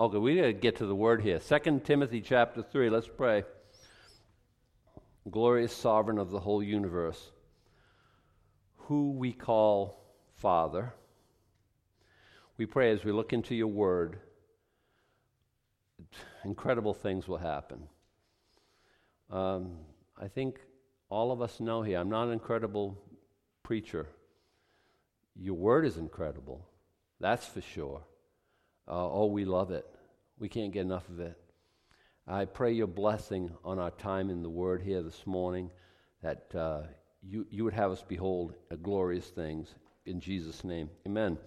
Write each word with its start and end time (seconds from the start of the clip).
Okay, 0.00 0.16
we 0.16 0.36
got 0.36 0.42
to 0.44 0.52
get 0.54 0.76
to 0.76 0.86
the 0.86 0.94
word 0.94 1.20
here. 1.20 1.38
2 1.38 1.82
Timothy 1.84 2.22
chapter 2.22 2.62
3. 2.62 2.88
Let's 2.88 3.06
pray. 3.06 3.44
Glorious 5.30 5.74
sovereign 5.74 6.16
of 6.18 6.30
the 6.30 6.40
whole 6.40 6.62
universe, 6.62 7.32
who 8.76 9.10
we 9.10 9.34
call 9.34 10.02
Father, 10.36 10.94
we 12.56 12.64
pray 12.64 12.92
as 12.92 13.04
we 13.04 13.12
look 13.12 13.34
into 13.34 13.54
your 13.54 13.66
word, 13.66 14.20
incredible 16.46 16.94
things 16.94 17.28
will 17.28 17.36
happen. 17.36 17.82
Um, 19.28 19.72
I 20.18 20.28
think 20.28 20.60
all 21.10 21.30
of 21.30 21.42
us 21.42 21.60
know 21.60 21.82
here, 21.82 21.98
I'm 21.98 22.08
not 22.08 22.28
an 22.28 22.32
incredible 22.32 22.96
preacher. 23.62 24.06
Your 25.36 25.56
word 25.56 25.84
is 25.84 25.98
incredible. 25.98 26.66
That's 27.20 27.44
for 27.44 27.60
sure. 27.60 28.00
Uh, 28.90 29.08
oh, 29.08 29.26
we 29.26 29.44
love 29.44 29.70
it. 29.70 29.86
We 30.40 30.48
can't 30.48 30.72
get 30.72 30.80
enough 30.80 31.08
of 31.08 31.20
it. 31.20 31.38
I 32.26 32.44
pray 32.44 32.72
your 32.72 32.88
blessing 32.88 33.52
on 33.64 33.78
our 33.78 33.92
time 33.92 34.30
in 34.30 34.42
the 34.42 34.50
Word 34.50 34.82
here 34.82 35.00
this 35.00 35.28
morning, 35.28 35.70
that 36.24 36.52
uh, 36.56 36.82
you, 37.22 37.46
you 37.50 37.62
would 37.62 37.72
have 37.72 37.92
us 37.92 38.02
behold 38.06 38.54
glorious 38.82 39.26
things. 39.26 39.72
In 40.06 40.18
Jesus' 40.18 40.64
name, 40.64 40.90
amen. 41.06 41.38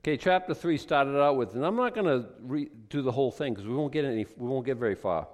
Okay, 0.00 0.18
chapter 0.18 0.52
3 0.52 0.76
started 0.76 1.18
out 1.18 1.38
with, 1.38 1.54
and 1.54 1.64
I'm 1.64 1.76
not 1.76 1.94
going 1.94 2.06
to 2.06 2.28
re- 2.42 2.68
do 2.90 3.00
the 3.00 3.12
whole 3.12 3.30
thing 3.30 3.54
because 3.54 3.66
we 3.66 3.74
won't 3.74 3.92
get 3.92 4.04
any, 4.04 4.26
we 4.36 4.46
won't 4.46 4.66
get 4.66 4.76
very 4.76 4.96
far. 4.96 5.28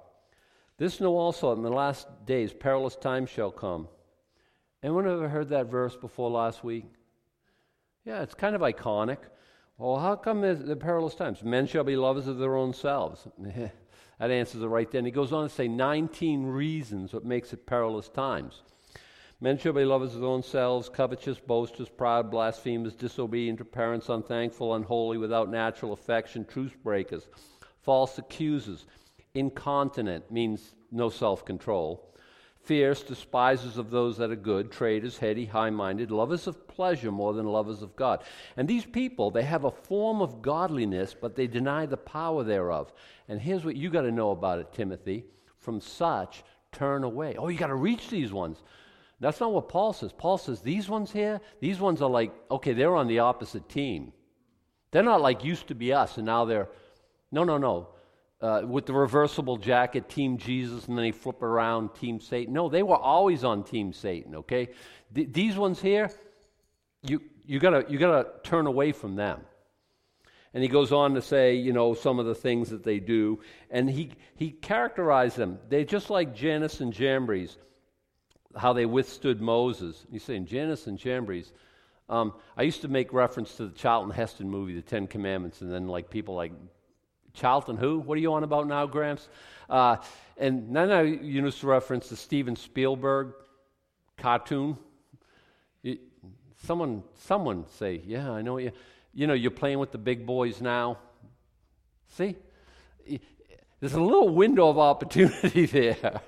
This 0.77 1.01
know 1.01 1.17
also 1.17 1.51
in 1.51 1.61
the 1.61 1.69
last 1.69 2.07
days 2.25 2.53
perilous 2.53 2.95
times 2.95 3.29
shall 3.29 3.51
come. 3.51 3.89
Anyone 4.81 5.09
ever 5.09 5.27
heard 5.27 5.49
that 5.49 5.65
verse 5.65 5.97
before 5.97 6.29
last 6.29 6.63
week? 6.63 6.85
Yeah, 8.05 8.21
it's 8.21 8.33
kind 8.33 8.55
of 8.55 8.61
iconic. 8.61 9.17
Well, 9.77 9.99
how 9.99 10.15
come 10.15 10.41
the 10.41 10.75
perilous 10.75 11.13
times? 11.13 11.43
Men 11.43 11.67
shall 11.67 11.83
be 11.83 11.95
lovers 11.95 12.27
of 12.27 12.39
their 12.39 12.55
own 12.55 12.73
selves. 12.73 13.27
that 13.37 14.31
answers 14.31 14.63
it 14.63 14.67
right 14.67 14.89
then. 14.89 15.05
He 15.05 15.11
goes 15.11 15.31
on 15.31 15.47
to 15.47 15.53
say 15.53 15.67
19 15.67 16.45
reasons 16.45 17.13
what 17.13 17.23
makes 17.23 17.53
it 17.53 17.67
perilous 17.67 18.09
times. 18.09 18.63
Men 19.39 19.59
shall 19.59 19.73
be 19.73 19.85
lovers 19.85 20.15
of 20.15 20.21
their 20.21 20.29
own 20.29 20.41
selves, 20.41 20.89
covetous, 20.89 21.37
boasters, 21.39 21.89
proud, 21.89 22.31
blasphemers, 22.31 22.95
disobedient 22.95 23.59
to 23.59 23.65
parents, 23.65 24.09
unthankful, 24.09 24.73
unholy, 24.73 25.19
without 25.19 25.51
natural 25.51 25.93
affection, 25.93 26.43
truce 26.43 26.73
breakers, 26.83 27.27
false 27.83 28.17
accusers, 28.17 28.87
incontinent 29.35 30.31
means 30.31 30.73
no 30.91 31.09
self 31.09 31.45
control, 31.45 32.11
fierce, 32.67 33.01
despisers 33.01 33.77
of 33.77 33.89
those 33.89 34.17
that 34.17 34.29
are 34.29 34.35
good, 34.35 34.71
traitors, 34.71 35.17
heady, 35.17 35.45
high 35.45 35.69
minded, 35.69 36.11
lovers 36.11 36.47
of 36.47 36.67
pleasure 36.67 37.11
more 37.11 37.33
than 37.33 37.45
lovers 37.45 37.81
of 37.81 37.95
God. 37.95 38.21
And 38.57 38.67
these 38.67 38.85
people, 38.85 39.31
they 39.31 39.43
have 39.43 39.63
a 39.63 39.71
form 39.71 40.21
of 40.21 40.41
godliness, 40.41 41.15
but 41.19 41.35
they 41.35 41.47
deny 41.47 41.85
the 41.85 41.97
power 41.97 42.43
thereof. 42.43 42.91
And 43.29 43.39
here's 43.39 43.63
what 43.63 43.77
you 43.77 43.89
got 43.89 44.01
to 44.01 44.11
know 44.11 44.31
about 44.31 44.59
it, 44.59 44.73
Timothy. 44.73 45.23
From 45.59 45.79
such, 45.79 46.43
turn 46.73 47.05
away. 47.05 47.35
Oh, 47.37 47.47
you 47.47 47.57
got 47.57 47.67
to 47.67 47.75
reach 47.75 48.09
these 48.09 48.33
ones. 48.33 48.61
That's 49.21 49.39
not 49.39 49.53
what 49.53 49.69
Paul 49.69 49.93
says. 49.93 50.11
Paul 50.11 50.37
says 50.37 50.61
these 50.61 50.89
ones 50.89 51.11
here, 51.11 51.39
these 51.61 51.79
ones 51.79 52.01
are 52.01 52.09
like, 52.09 52.33
okay, 52.51 52.73
they're 52.73 52.95
on 52.95 53.07
the 53.07 53.19
opposite 53.19 53.67
team. 53.69 54.11
They're 54.91 55.03
not 55.03 55.21
like 55.21 55.43
used 55.43 55.67
to 55.69 55.75
be 55.75 55.93
us, 55.93 56.17
and 56.17 56.25
now 56.25 56.45
they're, 56.45 56.67
no, 57.31 57.43
no, 57.43 57.57
no 57.57 57.87
uh, 58.41 58.61
with 58.65 58.85
the 58.85 58.93
reversible 58.93 59.57
jacket, 59.57 60.09
Team 60.09 60.37
Jesus, 60.37 60.87
and 60.87 60.97
then 60.97 61.05
he 61.05 61.11
flip 61.11 61.41
around, 61.41 61.95
Team 61.95 62.19
Satan. 62.19 62.53
No, 62.53 62.69
they 62.69 62.83
were 62.83 62.97
always 62.97 63.43
on 63.43 63.63
Team 63.63 63.93
Satan, 63.93 64.35
okay? 64.35 64.69
Th- 65.13 65.31
these 65.31 65.55
ones 65.55 65.81
here, 65.81 66.11
you, 67.01 67.21
you 67.45 67.59
gotta, 67.59 67.85
you 67.89 67.97
gotta 67.97 68.27
turn 68.43 68.67
away 68.67 68.91
from 68.91 69.15
them. 69.15 69.41
And 70.53 70.63
he 70.63 70.69
goes 70.69 70.91
on 70.91 71.13
to 71.15 71.21
say, 71.21 71.55
you 71.55 71.73
know, 71.73 71.93
some 71.93 72.19
of 72.19 72.25
the 72.25 72.35
things 72.35 72.69
that 72.69 72.83
they 72.83 72.99
do. 72.99 73.39
And 73.69 73.89
he, 73.89 74.11
he 74.35 74.51
characterized 74.51 75.37
them. 75.37 75.59
They're 75.69 75.83
just 75.83 76.09
like 76.09 76.33
Jannes 76.33 76.79
and 76.79 76.93
Jambres, 76.93 77.57
how 78.55 78.73
they 78.73 78.85
withstood 78.85 79.41
Moses. 79.41 80.05
He's 80.11 80.23
saying 80.23 80.45
Jannes 80.45 80.87
and 80.87 80.97
Jambres. 80.97 81.51
Um, 82.09 82.33
I 82.55 82.63
used 82.63 82.81
to 82.81 82.87
make 82.87 83.13
reference 83.13 83.55
to 83.57 83.67
the 83.67 83.75
Charlton 83.75 84.11
Heston 84.11 84.49
movie, 84.49 84.73
The 84.73 84.81
Ten 84.81 85.07
Commandments, 85.07 85.61
and 85.61 85.71
then 85.71 85.87
like 85.87 86.09
people 86.09 86.35
like 86.35 86.53
Charlton 87.37 87.77
who? 87.77 87.99
What 87.99 88.17
are 88.17 88.21
you 88.21 88.33
on 88.33 88.43
about 88.43 88.67
now, 88.67 88.85
Gramps? 88.85 89.29
Uh, 89.69 89.97
and 90.37 90.75
then 90.75 90.91
I 90.91 91.01
used 91.03 91.61
to 91.61 91.67
reference 91.67 92.09
the 92.09 92.15
Steven 92.15 92.55
Spielberg 92.55 93.33
cartoon. 94.17 94.77
It, 95.83 95.99
someone, 96.65 97.03
someone 97.15 97.65
say, 97.77 98.01
yeah, 98.05 98.31
I 98.31 98.41
know 98.41 98.57
you. 98.57 98.71
You 99.13 99.25
know, 99.25 99.33
you're 99.33 99.49
playing 99.49 99.79
with 99.79 99.91
the 99.91 99.97
big 99.97 100.27
boys 100.27 100.61
now. 100.61 100.99
See? 102.09 102.35
There's 103.79 103.93
a 103.93 104.01
little 104.01 104.29
window 104.29 104.69
of 104.69 104.77
opportunity 104.79 105.65
there 105.67 106.21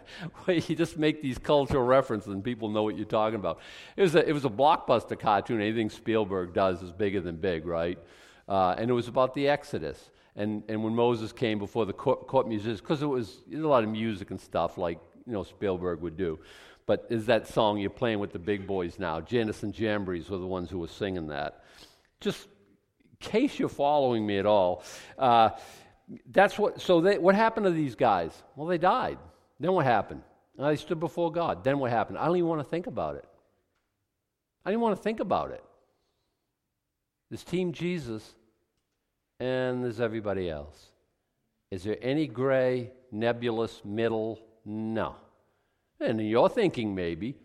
where 0.45 0.57
you 0.57 0.75
just 0.75 0.97
make 0.97 1.21
these 1.21 1.37
cultural 1.37 1.83
references 1.83 2.31
and 2.31 2.43
people 2.43 2.69
know 2.69 2.83
what 2.83 2.95
you're 2.95 3.05
talking 3.05 3.39
about. 3.39 3.59
It 3.95 4.01
was 4.01 4.15
a, 4.15 4.27
it 4.27 4.33
was 4.33 4.45
a 4.45 4.49
blockbuster 4.49 5.19
cartoon. 5.19 5.61
Anything 5.61 5.89
Spielberg 5.89 6.53
does 6.53 6.81
is 6.81 6.91
bigger 6.91 7.21
than 7.21 7.37
big, 7.37 7.65
right? 7.65 7.99
Uh, 8.47 8.75
and 8.77 8.89
it 8.89 8.93
was 8.93 9.07
about 9.07 9.33
the 9.33 9.47
Exodus 9.47 10.09
and, 10.39 10.63
and 10.69 10.81
when 10.81 10.95
Moses 10.95 11.33
came 11.33 11.59
before 11.59 11.85
the 11.85 11.91
court, 11.91 12.25
court 12.25 12.47
musicians, 12.47 12.79
because 12.79 13.03
it 13.03 13.07
was 13.07 13.39
a 13.53 13.57
lot 13.57 13.83
of 13.83 13.89
music 13.89 14.31
and 14.31 14.39
stuff 14.39 14.77
like 14.77 14.97
you 15.27 15.33
know 15.33 15.43
Spielberg 15.43 15.99
would 15.99 16.15
do. 16.15 16.39
But 16.85 17.05
is 17.09 17.25
that 17.25 17.47
song 17.47 17.77
you're 17.77 17.89
playing 17.89 18.19
with 18.19 18.31
the 18.31 18.39
big 18.39 18.65
boys 18.65 18.97
now? 18.97 19.19
Jannes 19.19 19.61
and 19.63 19.73
Jambres 19.73 20.29
were 20.29 20.37
the 20.37 20.47
ones 20.47 20.69
who 20.69 20.79
were 20.79 20.87
singing 20.87 21.27
that. 21.27 21.65
Just 22.21 22.45
in 22.45 23.17
case 23.19 23.59
you're 23.59 23.67
following 23.67 24.25
me 24.25 24.39
at 24.39 24.45
all, 24.45 24.83
uh, 25.17 25.49
that's 26.31 26.57
what. 26.57 26.79
So 26.79 27.01
they, 27.01 27.17
what 27.17 27.35
happened 27.35 27.65
to 27.65 27.71
these 27.71 27.95
guys? 27.95 28.31
Well, 28.55 28.67
they 28.67 28.77
died. 28.77 29.19
Then 29.59 29.73
what 29.73 29.85
happened? 29.85 30.21
they 30.57 30.77
stood 30.77 31.01
before 31.01 31.33
God. 31.33 31.65
Then 31.65 31.79
what 31.79 31.91
happened? 31.91 32.17
I 32.17 32.25
don't 32.25 32.37
even 32.37 32.47
want 32.47 32.61
to 32.61 32.69
think 32.69 32.87
about 32.87 33.17
it. 33.17 33.25
I 34.65 34.71
didn't 34.71 34.81
want 34.81 34.95
to 34.95 35.03
think 35.03 35.19
about 35.19 35.51
it. 35.51 35.63
This 37.29 37.43
team 37.43 37.73
Jesus 37.73 38.35
and 39.39 39.83
there's 39.83 39.99
everybody 39.99 40.49
else. 40.49 40.87
Is 41.71 41.83
there 41.83 41.97
any 42.01 42.27
gray, 42.27 42.91
nebulous 43.11 43.81
middle? 43.85 44.39
No. 44.65 45.15
And 45.99 46.19
you're 46.21 46.49
thinking 46.49 46.95
maybe. 46.95 47.35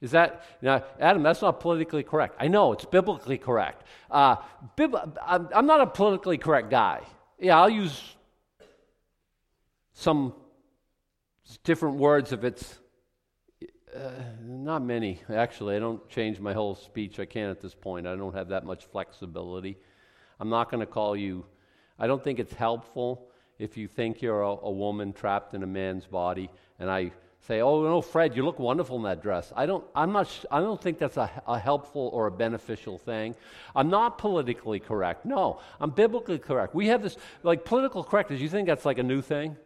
Is 0.00 0.10
that, 0.10 0.44
now, 0.60 0.82
Adam, 0.98 1.22
that's 1.22 1.42
not 1.42 1.60
politically 1.60 2.02
correct. 2.02 2.36
I 2.40 2.48
know, 2.48 2.72
it's 2.72 2.84
biblically 2.84 3.38
correct. 3.38 3.86
Uh, 4.10 4.36
bib, 4.74 4.96
I'm 5.24 5.66
not 5.66 5.80
a 5.80 5.86
politically 5.86 6.38
correct 6.38 6.70
guy. 6.70 7.02
Yeah, 7.38 7.60
I'll 7.60 7.70
use 7.70 8.16
some 9.92 10.34
different 11.62 11.98
words 11.98 12.32
if 12.32 12.42
it's 12.42 12.80
uh, 13.94 14.10
not 14.42 14.82
many, 14.82 15.20
actually. 15.32 15.76
I 15.76 15.78
don't 15.78 16.08
change 16.08 16.40
my 16.40 16.52
whole 16.52 16.74
speech. 16.74 17.20
I 17.20 17.24
can't 17.24 17.50
at 17.50 17.60
this 17.60 17.74
point. 17.74 18.06
I 18.06 18.16
don't 18.16 18.34
have 18.34 18.48
that 18.48 18.64
much 18.64 18.86
flexibility. 18.86 19.78
I'm 20.42 20.48
not 20.48 20.72
going 20.72 20.80
to 20.80 20.86
call 20.86 21.14
you, 21.16 21.46
I 22.00 22.08
don't 22.08 22.22
think 22.22 22.40
it's 22.40 22.52
helpful 22.52 23.28
if 23.60 23.76
you 23.76 23.86
think 23.86 24.20
you're 24.20 24.42
a, 24.42 24.48
a, 24.50 24.70
woman 24.72 25.12
trapped 25.12 25.54
in 25.54 25.62
a 25.62 25.68
man's 25.68 26.04
body 26.04 26.50
and 26.80 26.90
I 26.90 27.12
say, 27.46 27.60
oh, 27.60 27.84
no, 27.84 28.02
Fred, 28.02 28.34
you 28.34 28.44
look 28.44 28.58
wonderful 28.58 28.96
in 28.96 29.04
that 29.04 29.22
dress. 29.22 29.52
I 29.54 29.66
don't, 29.66 29.84
I'm 29.94 30.10
not, 30.10 30.28
I 30.50 30.58
don't 30.58 30.82
think 30.82 30.98
that's 30.98 31.16
a, 31.16 31.30
a 31.46 31.60
helpful 31.60 32.10
or 32.12 32.26
a 32.26 32.32
beneficial 32.32 32.98
thing. 32.98 33.36
I'm 33.76 33.88
not 33.88 34.18
politically 34.18 34.80
correct. 34.80 35.24
No, 35.24 35.60
I'm 35.80 35.90
biblically 35.90 36.40
correct. 36.40 36.74
We 36.74 36.88
have 36.88 37.04
this, 37.04 37.16
like, 37.44 37.64
political 37.64 38.02
correctness, 38.02 38.40
you 38.40 38.48
think 38.48 38.66
that's 38.66 38.84
like 38.84 38.98
a 38.98 39.04
new 39.04 39.22
thing? 39.22 39.56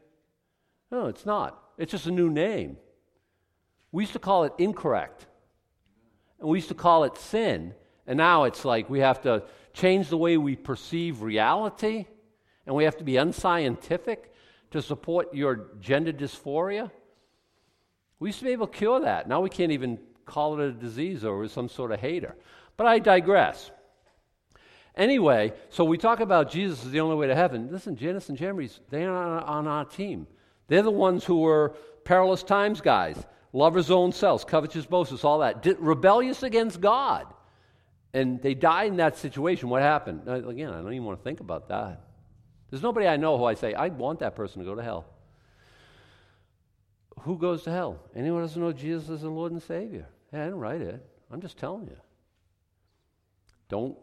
No, 0.93 1.07
it's 1.07 1.25
not. 1.25 1.59
It's 1.79 1.93
just 1.93 2.05
a 2.05 2.11
new 2.11 2.29
name. 2.29 2.77
We 3.93 4.03
used 4.03 4.13
to 4.13 4.19
call 4.19 4.45
it 4.45 4.53
incorrect. 4.59 5.25
And 6.39 6.51
we 6.51 6.59
used 6.59 6.69
to 6.69 6.75
call 6.75 7.05
it 7.05 7.17
sin. 7.17 7.73
And 8.07 8.17
now 8.17 8.45
it's 8.45 8.65
like 8.65 8.89
we 8.89 9.01
have 9.01 9.23
to 9.23 9.43
change 9.73 10.09
the 10.09 10.17
way 10.17 10.37
we 10.37 10.57
perceive 10.57 11.23
reality, 11.23 12.07
and 12.67 12.75
we 12.75 12.85
have 12.85 12.97
to 12.99 13.05
be 13.05 13.17
unscientific 13.17 14.33
to 14.71 14.81
support 14.81 15.35
your 15.35 15.69
gender 15.81 16.13
dysphoria. 16.13 16.91
We 18.19 18.31
used 18.31 18.39
to 18.39 18.47
be 18.47 18.53
able 18.53 18.69
to 18.69 18.77
cure 18.77 19.01
that. 19.01 19.29
Now 19.29 19.41
we 19.41 19.51
can't 19.51 19.73
even 19.73 19.99
call 20.25 20.59
it 20.59 20.69
a 20.69 20.73
disease 20.73 21.25
or 21.25 21.47
some 21.49 21.69
sort 21.69 21.93
of 21.93 22.01
hater. 22.01 22.35
But 22.77 22.87
I 22.87 22.99
digress. 22.99 23.71
Anyway, 24.97 25.53
so 25.69 25.85
we 25.85 25.99
talk 25.99 26.21
about 26.21 26.51
Jesus 26.51 26.85
is 26.85 26.91
the 26.91 27.01
only 27.01 27.17
way 27.17 27.27
to 27.27 27.35
heaven. 27.35 27.69
Listen, 27.71 27.97
Jannes 27.97 28.29
and 28.31 28.39
Jambres, 28.39 28.81
they 28.89 29.05
are 29.05 29.43
on 29.43 29.67
our 29.67 29.85
team. 29.85 30.27
They're 30.69 30.83
the 30.83 30.91
ones 30.91 31.25
who 31.25 31.41
were 31.41 31.77
perilous 32.05 32.43
times 32.43 32.81
guys, 32.81 33.23
lovers' 33.53 33.91
own 33.91 34.13
selves, 34.13 34.45
covetous 34.45 34.87
boasters, 34.87 35.23
all 35.23 35.41
that, 35.41 35.67
rebellious 35.79 36.43
against 36.43 36.81
God 36.81 37.27
and 38.17 38.41
they 38.41 38.55
died 38.55 38.89
in 38.89 38.97
that 38.97 39.17
situation, 39.17 39.69
what 39.69 39.83
happened? 39.83 40.23
Again, 40.27 40.71
I 40.71 40.81
don't 40.81 40.93
even 40.93 41.05
want 41.05 41.19
to 41.19 41.25
think 41.25 41.41
about 41.41 41.69
that. 41.69 42.01
There's 42.71 42.83
nobody 42.83 43.07
I 43.07 43.17
know 43.17 43.37
who 43.39 43.45
I 43.45 43.55
say, 43.55 43.75
I 43.75 43.89
want 43.89 44.21
that 44.21 44.35
person 44.35 44.61
to 44.61 44.65
go 44.65 44.75
to 44.75 44.83
hell. 44.83 45.07
Who 47.21 47.39
goes 47.39 47.63
to 47.65 47.71
hell? 47.71 48.01
Anyone 48.15 48.43
doesn't 48.43 48.61
know 48.61 48.73
Jesus 48.73 49.09
as 49.11 49.23
the 49.23 49.29
Lord 49.29 49.53
and 49.53 49.63
Savior? 49.63 50.07
Hey, 50.31 50.41
I 50.41 50.45
didn't 50.45 50.61
write 50.61 50.81
it. 50.81 51.05
I'm 51.31 51.41
just 51.41 51.59
telling 51.59 51.87
you. 51.87 51.97
Don't 53.69 53.97